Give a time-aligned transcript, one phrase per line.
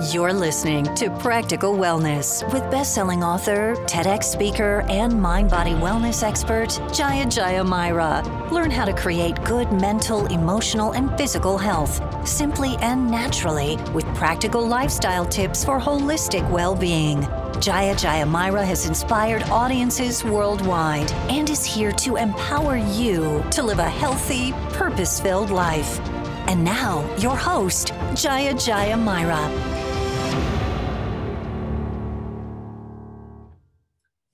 [0.00, 7.26] You're listening to Practical Wellness with best-selling author, TEDx speaker, and mind-body wellness expert Jaya
[7.26, 8.22] Jaya Myra.
[8.52, 14.64] Learn how to create good mental, emotional, and physical health simply and naturally with practical
[14.64, 17.26] lifestyle tips for holistic well-being.
[17.60, 23.80] Jaya Jaya Myra has inspired audiences worldwide and is here to empower you to live
[23.80, 25.98] a healthy, purpose-filled life.
[26.46, 29.76] And now, your host, Jaya Jaya Myra.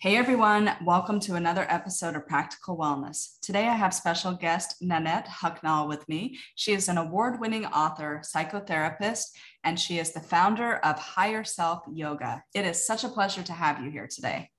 [0.04, 3.40] Hey everyone, welcome to another episode of Practical Wellness.
[3.40, 6.38] Today I have special guest Nanette Hucknall with me.
[6.56, 9.28] She is an award winning author, psychotherapist,
[9.64, 12.44] and she is the founder of Higher Self Yoga.
[12.52, 14.50] It is such a pleasure to have you here today.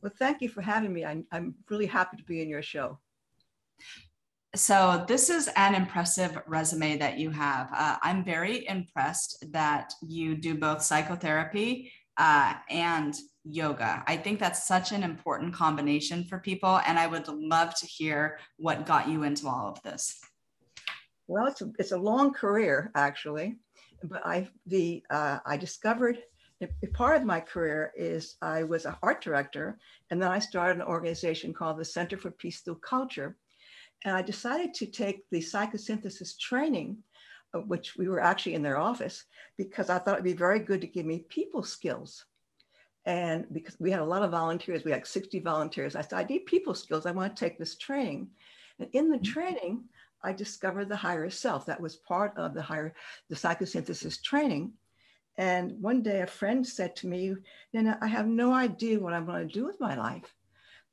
[0.00, 1.04] Well, thank you for having me.
[1.04, 3.00] I'm, I'm really happy to be in your show.
[4.54, 7.68] So, this is an impressive resume that you have.
[7.74, 13.14] Uh, I'm very impressed that you do both psychotherapy uh, and
[13.44, 14.02] yoga.
[14.06, 16.80] I think that's such an important combination for people.
[16.86, 20.20] And I would love to hear what got you into all of this.
[21.26, 23.56] Well, it's a, it's a long career, actually.
[24.02, 26.18] But I, the, uh, I discovered
[26.92, 29.78] part of my career is I was an art director,
[30.10, 33.36] and then I started an organization called the Center for Peace Through Culture.
[34.04, 36.98] And I decided to take the psychosynthesis training,
[37.60, 39.24] which we were actually in their office,
[39.56, 42.24] because I thought it'd be very good to give me people skills.
[43.06, 46.24] And because we had a lot of volunteers, we had 60 volunteers, I said, I
[46.24, 47.06] need people skills.
[47.06, 48.30] I want to take this training.
[48.78, 49.32] And in the mm-hmm.
[49.32, 49.84] training,
[50.22, 51.66] I discovered the higher self.
[51.66, 52.94] That was part of the higher,
[53.28, 54.72] the psychosynthesis training.
[55.36, 57.34] And one day a friend said to me,
[57.72, 60.32] Nina, I have no idea what I'm going to do with my life.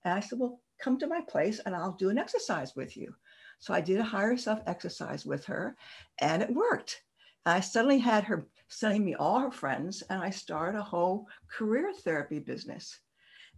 [0.03, 3.13] And I said, Well, come to my place and I'll do an exercise with you.
[3.61, 5.77] So I did a higher self exercise with her
[6.19, 7.03] and it worked.
[7.45, 11.91] I suddenly had her sending me all her friends, and I started a whole career
[11.93, 12.99] therapy business.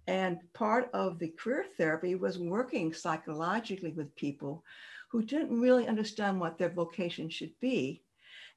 [0.07, 4.63] And part of the career therapy was working psychologically with people
[5.09, 8.01] who didn't really understand what their vocation should be.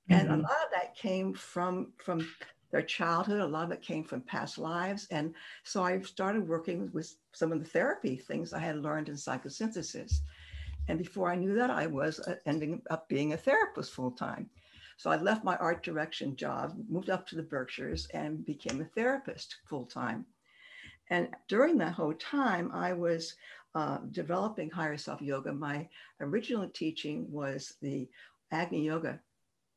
[0.09, 0.41] And mm-hmm.
[0.41, 2.27] a lot of that came from, from
[2.71, 5.07] their childhood, a lot of it came from past lives.
[5.11, 5.35] And
[5.65, 10.21] so I started working with some of the therapy things I had learned in psychosynthesis.
[10.89, 14.49] And before I knew that, I was uh, ending up being a therapist full time.
[14.97, 18.85] So I left my art direction job, moved up to the Berkshires, and became a
[18.85, 20.25] therapist full time.
[21.11, 23.35] And during that whole time, I was
[23.75, 25.53] uh, developing higher self yoga.
[25.53, 25.89] My
[26.21, 28.09] original teaching was the
[28.51, 29.21] Agni Yoga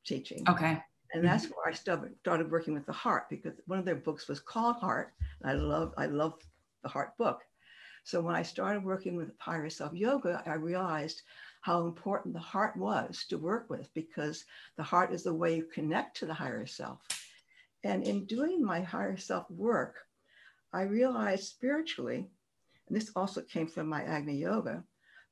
[0.06, 0.44] teaching.
[0.48, 0.82] Okay.
[1.14, 4.28] And that's where I started, started working with the heart because one of their books
[4.28, 5.14] was called Heart.
[5.42, 6.36] And I love I love
[6.84, 7.42] the Heart book.
[8.04, 11.22] So when I started working with higher self yoga, I realized
[11.62, 14.46] how important the heart was to work with because
[14.78, 17.00] the heart is the way you connect to the higher self.
[17.84, 19.96] And in doing my higher self work,
[20.74, 22.30] I realized spiritually,
[22.88, 24.84] and this also came from my Agni Yoga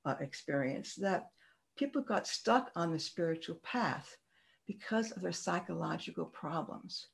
[0.05, 1.29] uh, experience, that
[1.77, 4.17] people got stuck on the spiritual path
[4.65, 7.07] because of their psychological problems.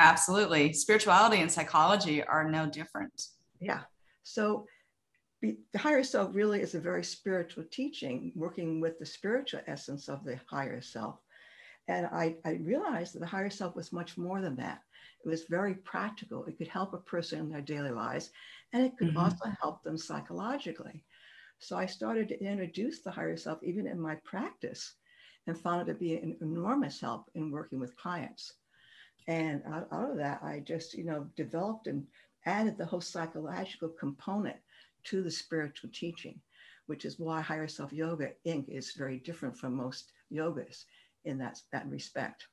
[0.00, 0.72] Absolutely.
[0.72, 3.26] Spirituality and psychology are no different.
[3.60, 3.80] Yeah.
[4.22, 4.66] So
[5.42, 10.24] the higher self really is a very spiritual teaching, working with the spiritual essence of
[10.24, 11.20] the higher self.
[11.86, 14.82] And I, I realized that the higher self was much more than that.
[15.24, 16.44] It was very practical.
[16.44, 18.30] It could help a person in their daily lives,
[18.72, 19.18] and it could mm-hmm.
[19.18, 21.04] also help them psychologically.
[21.60, 24.94] So I started to introduce the higher self even in my practice
[25.46, 28.54] and found it to be an enormous help in working with clients.
[29.26, 32.06] And out, out of that, I just, you know, developed and
[32.46, 34.56] added the whole psychological component
[35.04, 36.40] to the spiritual teaching,
[36.86, 38.68] which is why Higher Self Yoga Inc.
[38.68, 40.84] is very different from most yogas
[41.24, 42.46] in that, that respect.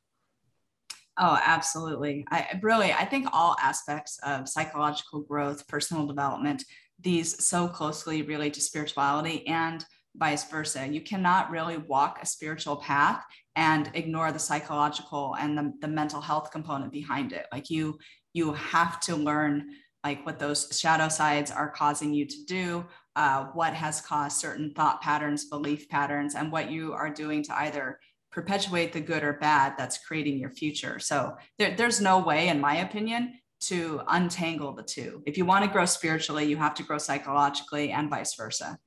[1.18, 2.26] Oh, absolutely.
[2.30, 6.64] I really, I think all aspects of psychological growth, personal development,
[7.00, 9.86] these so closely relate to spirituality and
[10.18, 10.88] vice versa.
[10.88, 13.24] You cannot really walk a spiritual path
[13.56, 17.46] and ignore the psychological and the, the mental health component behind it.
[17.52, 17.98] Like you,
[18.34, 19.68] you have to learn
[20.06, 22.86] like what those shadow sides are causing you to do,
[23.16, 27.60] uh, what has caused certain thought patterns, belief patterns, and what you are doing to
[27.62, 28.00] either
[28.32, 31.00] perpetuate the good or bad that's creating your future.
[31.00, 35.24] So there, there's no way, in my opinion, to untangle the two.
[35.26, 38.78] If you want to grow spiritually, you have to grow psychologically and vice versa.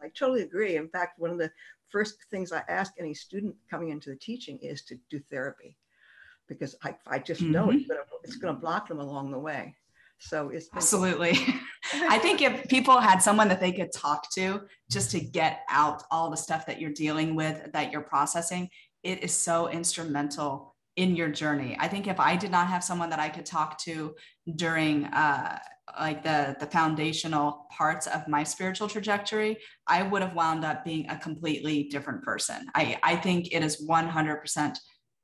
[0.00, 0.76] I totally agree.
[0.76, 1.50] In fact, one of the
[1.88, 5.76] first things I ask any student coming into the teaching is to do therapy
[6.46, 7.78] because I, I just know mm-hmm.
[7.78, 9.74] it's going to it's going to block them along the way.
[10.18, 11.38] So it's absolutely.
[11.94, 16.02] I think if people had someone that they could talk to just to get out
[16.10, 18.68] all the stuff that you're dealing with, that you're processing,
[19.02, 21.76] it is so instrumental in your journey.
[21.78, 24.16] I think if I did not have someone that I could talk to
[24.56, 25.58] during uh,
[25.98, 31.08] like the the foundational parts of my spiritual trajectory, I would have wound up being
[31.08, 32.66] a completely different person.
[32.74, 34.78] I I think it is 100%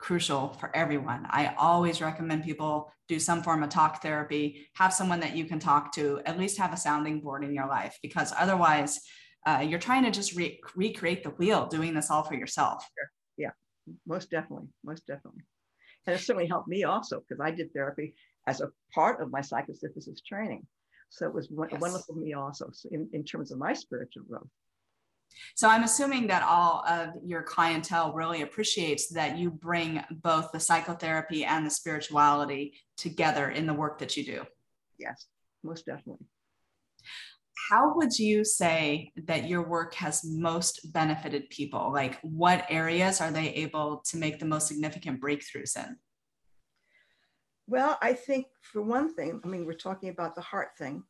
[0.05, 1.27] crucial for everyone.
[1.31, 5.59] I always recommend people do some form of talk therapy, have someone that you can
[5.59, 9.01] talk to, at least have a sounding board in your life, because otherwise,
[9.47, 12.87] uh, you're trying to just re- recreate the wheel doing this all for yourself.
[13.39, 13.53] Yeah,
[14.07, 14.69] most definitely.
[14.85, 15.45] Most definitely.
[16.07, 18.15] And it certainly helped me also because I did therapy
[18.47, 20.67] as a part of my psychosynthesis training.
[21.09, 21.81] So it was yes.
[21.81, 24.49] wonderful for me also so in, in terms of my spiritual growth.
[25.55, 30.61] So I'm assuming that all of your clientele really appreciates that you bring both the
[30.61, 34.45] psychotherapy and the spirituality together in the work that you do.
[34.99, 35.27] Yes,
[35.63, 36.27] most definitely.
[37.71, 41.93] How would you say that your work has most benefited people?
[41.93, 45.97] Like, what areas are they able to make the most significant breakthroughs in?
[47.67, 51.03] Well, I think for one thing, I mean, we're talking about the heart thing.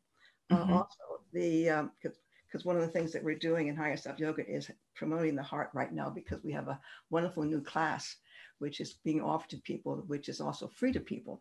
[0.51, 0.73] Uh, mm-hmm.
[0.73, 1.65] Uh, also, the
[2.01, 2.24] because um,
[2.55, 5.43] because one of the things that we're doing in higher self yoga is promoting the
[5.43, 6.79] heart right now because we have a
[7.11, 8.15] wonderful new class
[8.61, 11.41] which is being offered to people which is also free to people.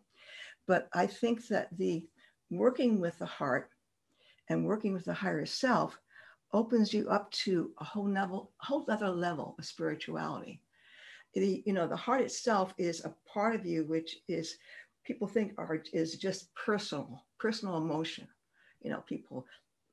[0.66, 2.04] But i think that the
[2.50, 3.70] working with the heart
[4.48, 5.96] and working with the higher self
[6.52, 10.60] opens you up to a whole level whole other level of spirituality.
[11.34, 14.58] The you know the heart itself is a part of you which is
[15.04, 18.26] people think art is just personal personal emotion.
[18.82, 19.46] You know people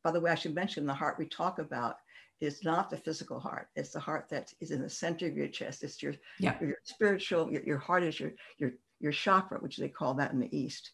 [0.03, 1.97] by the way, I should mention the heart we talk about
[2.39, 3.67] is not the physical heart.
[3.75, 5.83] It's the heart that is in the center of your chest.
[5.83, 6.57] It's your, yeah.
[6.59, 10.39] your spiritual, your, your heart is your, your, your chakra, which they call that in
[10.39, 10.91] the East.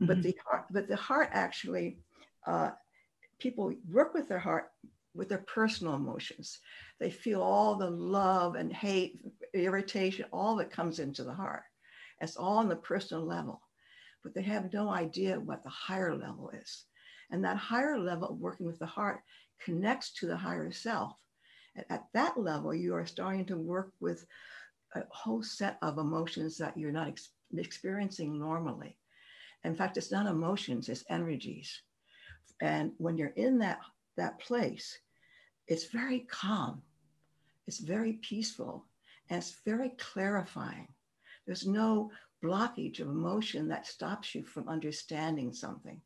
[0.00, 0.06] Mm-hmm.
[0.06, 1.98] But the heart, but the heart actually,
[2.46, 2.70] uh,
[3.38, 4.70] people work with their heart
[5.14, 6.58] with their personal emotions.
[6.98, 9.20] They feel all the love and hate,
[9.54, 11.62] irritation, all that comes into the heart.
[12.20, 13.60] It's all on the personal level,
[14.22, 16.84] but they have no idea what the higher level is.
[17.30, 19.20] And that higher level of working with the heart
[19.64, 21.12] connects to the higher self.
[21.76, 24.26] And at that level, you are starting to work with
[24.94, 28.96] a whole set of emotions that you're not ex- experiencing normally.
[29.64, 31.82] In fact, it's not emotions, it's energies.
[32.60, 33.80] And when you're in that,
[34.16, 34.98] that place,
[35.68, 36.82] it's very calm,
[37.66, 38.86] it's very peaceful,
[39.28, 40.88] and it's very clarifying.
[41.46, 42.10] There's no
[42.42, 46.00] blockage of emotion that stops you from understanding something.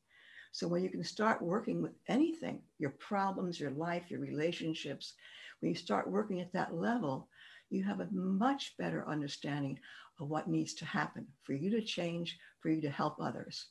[0.55, 5.15] So when you can start working with anything, your problems, your life, your relationships,
[5.59, 7.29] when you start working at that level,
[7.71, 9.81] you have a much better understanding
[10.21, 13.67] of what needs to happen for you to change, for you to help others.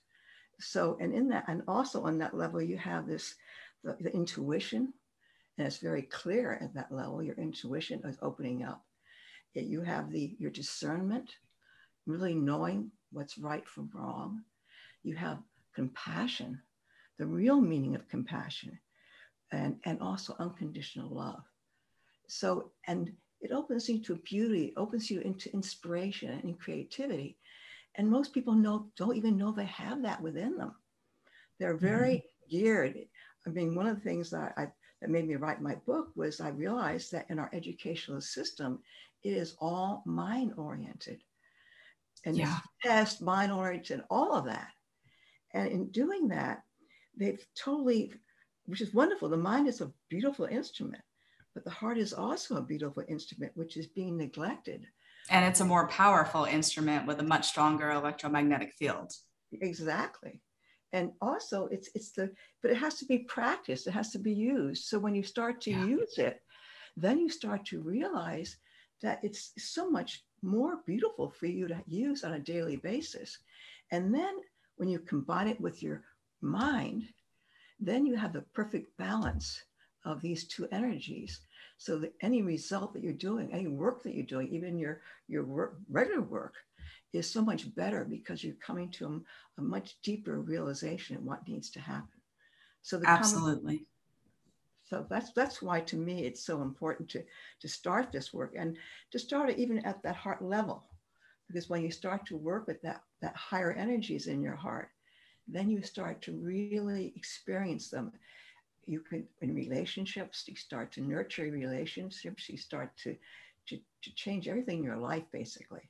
[0.60, 3.34] So, and in that, and also on that level, you have this,
[3.86, 4.92] the, the intuition,
[5.58, 8.84] and it's very clear at that level, your intuition is opening up.
[9.54, 11.32] You have the, your discernment,
[12.06, 14.44] really knowing what's right from wrong.
[15.04, 15.38] You have
[15.74, 16.60] compassion,
[17.18, 18.80] the real meaning of compassion
[19.52, 21.44] and, and also unconditional love.
[22.28, 23.12] So, and
[23.42, 27.38] it opens you to beauty, opens you into inspiration and creativity.
[27.96, 30.74] And most people know don't even know they have that within them.
[31.60, 32.58] They're very mm-hmm.
[32.58, 32.98] geared.
[33.46, 34.68] I mean, one of the things that I
[35.02, 38.80] that made me write my book was I realized that in our educational system,
[39.24, 41.22] it is all mind oriented.
[42.26, 42.60] And yeah.
[42.82, 44.70] test, mind oriented, all of that.
[45.54, 46.64] And in doing that,
[47.18, 48.14] they've totally,
[48.66, 49.30] which is wonderful.
[49.30, 51.04] The mind is a beautiful instrument,
[51.54, 54.86] but the heart is also a beautiful instrument, which is being neglected.
[55.30, 59.14] And it's a more powerful instrument with a much stronger electromagnetic field.
[59.62, 60.42] Exactly.
[60.92, 64.34] And also it's it's the but it has to be practiced, it has to be
[64.34, 64.86] used.
[64.86, 65.86] So when you start to yeah.
[65.86, 66.42] use it,
[66.98, 68.58] then you start to realize
[69.02, 73.38] that it's so much more beautiful for you to use on a daily basis.
[73.92, 74.36] And then
[74.78, 76.04] when you combine it with your
[76.44, 77.04] mind,
[77.80, 79.64] then you have the perfect balance
[80.06, 81.42] of these two energies.
[81.80, 85.44] So that any result that you're doing, any work that you're doing, even your your
[85.44, 86.54] work, regular work,
[87.12, 91.48] is so much better because you're coming to a, a much deeper realization of what
[91.48, 92.22] needs to happen.
[92.84, 93.78] So the absolutely.
[93.78, 93.86] Common,
[94.86, 97.24] so that's that's why to me it's so important to
[97.60, 98.78] to start this work and
[99.12, 100.86] to start it even at that heart level,
[101.48, 104.90] because when you start to work with that that higher energies in your heart,
[105.48, 108.12] then you start to really experience them.
[108.86, 113.16] You can, in relationships, you start to nurture relationships, you start to,
[113.68, 115.90] to, to change everything in your life, basically.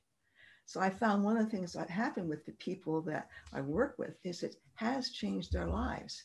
[0.66, 3.96] So I found one of the things that happened with the people that I work
[3.98, 6.24] with is it has changed their lives.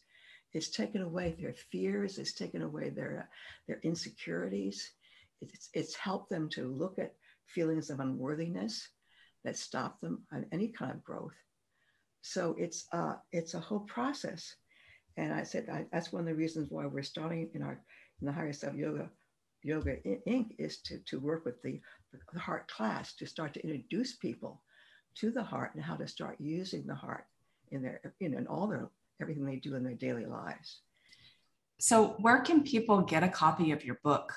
[0.52, 3.28] It's taken away their fears, it's taken away their,
[3.66, 4.92] their insecurities.
[5.40, 7.14] It's, it's helped them to look at
[7.46, 8.88] feelings of unworthiness,
[9.44, 11.34] that stop them on any kind of growth.
[12.28, 14.54] So it's uh, it's a whole process.
[15.16, 17.80] And I said I, that's one of the reasons why we're starting in our
[18.20, 19.08] in the higher self yoga
[19.62, 20.48] yoga inc.
[20.58, 21.80] is to, to work with the,
[22.32, 24.62] the heart class to start to introduce people
[25.16, 27.24] to the heart and how to start using the heart
[27.70, 28.90] in their you know in all their
[29.22, 30.82] everything they do in their daily lives.
[31.80, 34.34] So where can people get a copy of your book?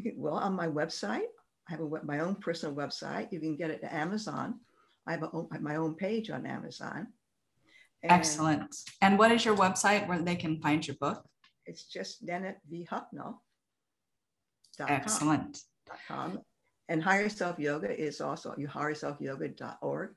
[0.00, 1.30] Can, well on my website.
[1.68, 3.32] I have a, my own personal website.
[3.32, 4.60] You can get it to amazon
[5.06, 7.08] i have, a, my own page on amazon
[8.02, 11.24] and excellent and what is your website where they can find your book
[11.66, 12.86] it's just Nanette V.
[12.90, 13.36] Hucknall.
[14.80, 15.60] Excellent.
[16.08, 16.40] Com.
[16.88, 20.10] And Higher Self Yoga is also you higherselfyoga.org.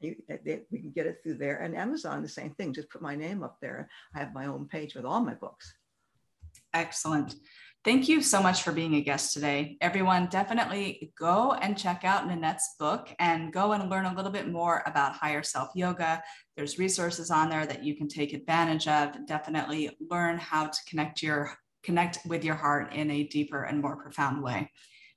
[0.00, 1.56] You, they, we can get it through there.
[1.56, 2.72] And Amazon, the same thing.
[2.72, 3.88] Just put my name up there.
[4.14, 5.74] I have my own page with all my books.
[6.72, 7.34] Excellent.
[7.84, 9.78] Thank you so much for being a guest today.
[9.80, 14.48] Everyone, definitely go and check out Nanette's book and go and learn a little bit
[14.50, 16.22] more about higher self yoga.
[16.56, 19.26] There's resources on there that you can take advantage of.
[19.26, 23.96] Definitely learn how to connect your connect with your heart in a deeper and more
[23.96, 24.70] profound way.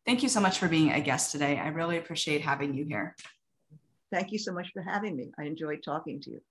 [0.05, 1.57] Thank you so much for being a guest today.
[1.57, 3.15] I really appreciate having you here.
[4.11, 5.31] Thank you so much for having me.
[5.39, 6.41] I enjoyed talking to you.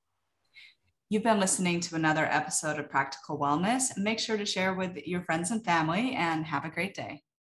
[1.12, 3.96] You've been listening to another episode of Practical Wellness.
[3.96, 7.24] Make sure to share with your friends and family and have a great day.